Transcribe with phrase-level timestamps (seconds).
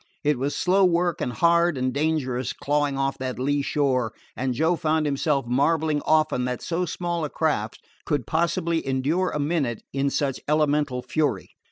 [0.23, 4.75] It was slow work, and hard and dangerous, clawing off that lee shore, and Joe
[4.75, 10.09] found himself marveling often that so small a craft could possibly endure a minute in
[10.09, 11.51] such elemental fury.